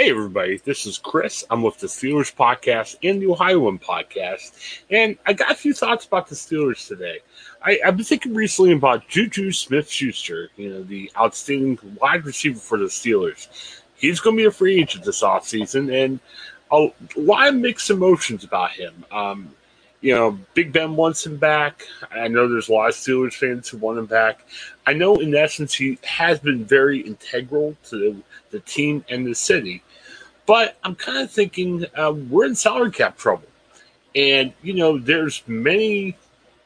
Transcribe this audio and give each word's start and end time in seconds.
Hey, 0.00 0.08
everybody, 0.08 0.56
this 0.64 0.86
is 0.86 0.96
Chris. 0.96 1.44
I'm 1.50 1.62
with 1.62 1.78
the 1.78 1.86
Steelers 1.86 2.34
podcast 2.34 2.96
and 3.02 3.20
the 3.20 3.26
Ohioan 3.26 3.78
podcast, 3.78 4.52
and 4.88 5.18
I 5.26 5.34
got 5.34 5.50
a 5.50 5.54
few 5.54 5.74
thoughts 5.74 6.06
about 6.06 6.26
the 6.26 6.34
Steelers 6.34 6.88
today. 6.88 7.18
I, 7.60 7.78
have 7.84 7.98
been 7.98 8.06
thinking 8.06 8.32
recently 8.32 8.72
about 8.72 9.06
Juju 9.08 9.52
Smith 9.52 9.90
Schuster, 9.90 10.48
you 10.56 10.70
know, 10.70 10.82
the 10.84 11.12
outstanding 11.18 11.78
wide 12.00 12.24
receiver 12.24 12.58
for 12.58 12.78
the 12.78 12.86
Steelers. 12.86 13.48
He's 13.94 14.20
going 14.20 14.38
to 14.38 14.42
be 14.42 14.46
a 14.46 14.50
free 14.50 14.80
agent 14.80 15.04
this 15.04 15.22
offseason, 15.22 15.92
and 15.92 16.18
a 16.72 16.88
lot 17.14 17.48
of 17.48 17.56
mixed 17.56 17.90
emotions 17.90 18.42
about 18.42 18.70
him. 18.70 19.04
Um, 19.12 19.54
you 20.00 20.14
know, 20.14 20.38
Big 20.54 20.72
Ben 20.72 20.96
wants 20.96 21.26
him 21.26 21.36
back. 21.36 21.84
I 22.10 22.28
know 22.28 22.48
there's 22.48 22.68
a 22.68 22.72
lot 22.72 22.88
of 22.88 22.94
Steelers 22.94 23.34
fans 23.34 23.68
who 23.68 23.76
want 23.78 23.98
him 23.98 24.06
back. 24.06 24.46
I 24.86 24.94
know, 24.94 25.16
in 25.16 25.34
essence, 25.34 25.74
he 25.74 25.98
has 26.04 26.38
been 26.38 26.64
very 26.64 27.00
integral 27.00 27.76
to 27.90 27.96
the 27.96 28.16
the 28.50 28.60
team, 28.60 29.04
and 29.08 29.26
the 29.26 29.34
city. 29.34 29.82
But 30.46 30.76
I'm 30.82 30.94
kind 30.94 31.18
of 31.18 31.30
thinking 31.30 31.86
uh, 31.96 32.12
we're 32.12 32.46
in 32.46 32.54
salary 32.54 32.90
cap 32.90 33.16
trouble. 33.16 33.46
And, 34.14 34.52
you 34.62 34.74
know, 34.74 34.98
there's 34.98 35.42
many 35.46 36.16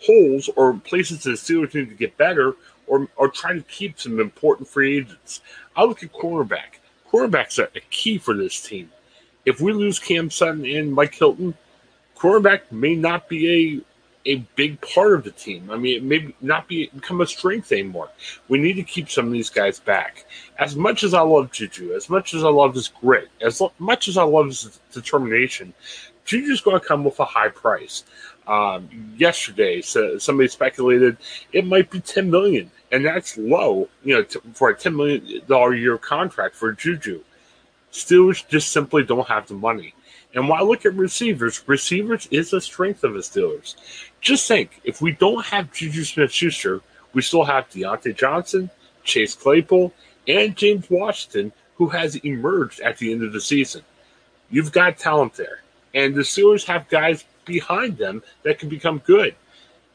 holes 0.00 0.50
or 0.56 0.74
places 0.74 1.22
that 1.22 1.30
the 1.30 1.36
Steelers 1.36 1.74
need 1.74 1.88
to 1.88 1.94
get 1.94 2.16
better 2.16 2.54
or, 2.86 3.08
or 3.16 3.28
try 3.28 3.52
to 3.52 3.62
keep 3.62 4.00
some 4.00 4.18
important 4.18 4.68
free 4.68 4.98
agents. 4.98 5.40
I 5.76 5.84
look 5.84 6.02
at 6.02 6.12
cornerback. 6.12 6.80
Cornerbacks 7.12 7.58
are 7.58 7.70
a 7.76 7.80
key 7.90 8.18
for 8.18 8.34
this 8.34 8.60
team. 8.60 8.90
If 9.44 9.60
we 9.60 9.72
lose 9.72 9.98
Cam 9.98 10.30
Sutton 10.30 10.66
and 10.66 10.92
Mike 10.92 11.14
Hilton, 11.14 11.54
cornerback 12.18 12.70
may 12.72 12.94
not 12.94 13.28
be 13.28 13.42
a 13.76 13.88
a 14.26 14.36
big 14.56 14.78
part 14.82 15.14
of 15.14 15.24
the 15.24 15.30
team. 15.30 15.70
I 15.70 15.76
mean, 15.76 15.96
it 15.96 16.02
may 16.02 16.34
not 16.42 16.68
be 16.68 16.90
become 16.94 17.20
a 17.22 17.26
strength 17.26 17.72
anymore. 17.72 18.10
We 18.48 18.58
need 18.58 18.74
to 18.74 18.82
keep 18.82 19.08
some 19.10 19.26
of 19.26 19.32
these 19.32 19.48
guys 19.48 19.80
back. 19.80 20.26
As 20.58 20.76
much 20.76 21.02
as 21.02 21.14
I 21.14 21.20
love 21.20 21.50
Juju, 21.50 21.94
as 21.94 22.10
much 22.10 22.34
as 22.34 22.44
I 22.44 22.48
love 22.48 22.74
his 22.74 22.88
grit, 22.88 23.28
as 23.40 23.62
much 23.78 24.06
as 24.08 24.18
I 24.18 24.24
love 24.24 24.46
his 24.46 24.80
determination, 24.92 25.72
Juju's 26.26 26.60
going 26.60 26.78
to 26.78 26.86
come 26.86 27.04
with 27.04 27.18
a 27.20 27.24
high 27.24 27.48
price. 27.48 28.04
Um, 28.46 29.14
yesterday, 29.16 29.82
so 29.82 30.18
somebody 30.18 30.48
speculated 30.48 31.18
it 31.52 31.66
might 31.66 31.90
be 31.90 32.00
ten 32.00 32.30
million, 32.30 32.70
and 32.92 33.04
that's 33.04 33.36
low. 33.38 33.88
You 34.04 34.16
know, 34.16 34.22
to, 34.24 34.42
for 34.54 34.70
a 34.70 34.76
ten 34.76 34.96
million 34.96 35.42
dollar 35.46 35.74
year 35.74 35.96
contract 35.96 36.54
for 36.54 36.72
Juju, 36.72 37.22
Steelers 37.92 38.46
just 38.48 38.72
simply 38.72 39.04
don't 39.04 39.28
have 39.28 39.48
the 39.48 39.54
money. 39.54 39.94
And 40.34 40.52
I 40.52 40.62
look 40.62 40.84
at 40.84 40.94
receivers, 40.94 41.62
receivers 41.66 42.28
is 42.30 42.52
a 42.52 42.60
strength 42.60 43.02
of 43.02 43.14
the 43.14 43.20
Steelers. 43.20 43.76
Just 44.20 44.46
think, 44.46 44.80
if 44.84 45.00
we 45.00 45.12
don't 45.12 45.44
have 45.46 45.72
Juju 45.72 46.04
Smith 46.04 46.30
Schuster, 46.32 46.80
we 47.14 47.22
still 47.22 47.44
have 47.44 47.70
Diontae 47.70 48.16
Johnson, 48.16 48.70
Chase 49.04 49.34
Claypool, 49.34 49.92
and 50.26 50.54
James 50.54 50.90
Washington, 50.90 51.52
who 51.76 51.88
has 51.88 52.16
emerged 52.16 52.80
at 52.80 52.98
the 52.98 53.10
end 53.12 53.22
of 53.22 53.32
the 53.32 53.40
season. 53.40 53.82
You've 54.50 54.72
got 54.72 54.98
talent 54.98 55.34
there. 55.34 55.62
And 55.94 56.14
the 56.14 56.20
Steelers 56.20 56.66
have 56.66 56.88
guys 56.88 57.24
behind 57.46 57.96
them 57.96 58.22
that 58.42 58.58
can 58.58 58.68
become 58.68 58.98
good. 58.98 59.34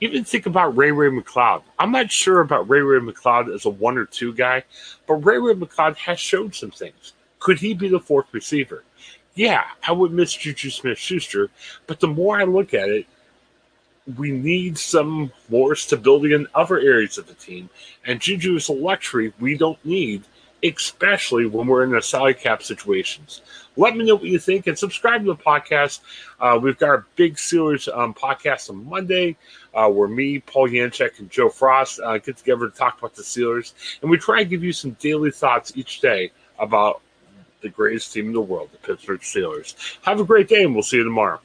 Even 0.00 0.24
think 0.24 0.46
about 0.46 0.76
Ray 0.76 0.90
Ray 0.90 1.10
McCloud. 1.10 1.62
I'm 1.78 1.92
not 1.92 2.10
sure 2.10 2.40
about 2.40 2.68
Ray 2.68 2.80
Ray 2.80 2.98
McCloud 2.98 3.54
as 3.54 3.66
a 3.66 3.70
one 3.70 3.98
or 3.98 4.06
two 4.06 4.32
guy, 4.32 4.64
but 5.06 5.14
Ray 5.14 5.38
Ray 5.38 5.54
McCloud 5.54 5.96
has 5.96 6.18
shown 6.18 6.52
some 6.52 6.72
things. 6.72 7.12
Could 7.38 7.60
he 7.60 7.74
be 7.74 7.88
the 7.88 8.00
fourth 8.00 8.26
receiver? 8.32 8.82
Yeah, 9.34 9.64
I 9.86 9.92
would 9.92 10.12
miss 10.12 10.34
Juju 10.34 10.70
Smith 10.70 10.98
Schuster, 10.98 11.48
but 11.86 12.00
the 12.00 12.08
more 12.08 12.38
I 12.38 12.44
look 12.44 12.74
at 12.74 12.88
it, 12.88 13.06
we 14.18 14.30
need 14.30 14.76
some 14.76 15.32
more 15.48 15.74
stability 15.74 16.34
in 16.34 16.46
other 16.54 16.78
areas 16.78 17.18
of 17.18 17.26
the 17.26 17.34
team. 17.34 17.70
And 18.04 18.20
Juju 18.20 18.56
is 18.56 18.68
a 18.68 18.72
luxury 18.72 19.32
we 19.38 19.56
don't 19.56 19.82
need, 19.84 20.24
especially 20.62 21.46
when 21.46 21.66
we're 21.66 21.84
in 21.84 21.94
a 21.94 22.02
salary 22.02 22.34
cap 22.34 22.62
situations. 22.62 23.42
Let 23.76 23.96
me 23.96 24.04
know 24.04 24.16
what 24.16 24.24
you 24.24 24.38
think 24.38 24.66
and 24.66 24.78
subscribe 24.78 25.22
to 25.24 25.28
the 25.28 25.36
podcast. 25.36 26.00
Uh, 26.38 26.58
we've 26.60 26.78
got 26.78 26.88
our 26.88 27.06
big 27.16 27.36
Steelers 27.36 27.88
um, 27.96 28.12
podcast 28.12 28.68
on 28.68 28.84
Monday, 28.84 29.36
uh, 29.72 29.88
where 29.88 30.08
me, 30.08 30.40
Paul 30.40 30.68
Yanchek, 30.68 31.20
and 31.20 31.30
Joe 31.30 31.48
Frost 31.48 32.00
uh, 32.00 32.18
get 32.18 32.36
together 32.36 32.68
to 32.68 32.76
talk 32.76 32.98
about 32.98 33.14
the 33.14 33.22
Steelers. 33.22 33.72
And 34.02 34.10
we 34.10 34.18
try 34.18 34.42
to 34.42 34.48
give 34.48 34.62
you 34.62 34.72
some 34.72 34.90
daily 35.00 35.30
thoughts 35.30 35.72
each 35.74 36.00
day 36.00 36.32
about 36.58 37.00
the 37.62 37.68
greatest 37.68 38.12
team 38.12 38.26
in 38.26 38.32
the 38.32 38.40
world, 38.40 38.70
the 38.72 38.78
Pittsburgh 38.78 39.20
Steelers. 39.20 39.74
Have 40.02 40.20
a 40.20 40.24
great 40.24 40.48
day, 40.48 40.64
and 40.64 40.74
we'll 40.74 40.82
see 40.82 40.98
you 40.98 41.04
tomorrow. 41.04 41.40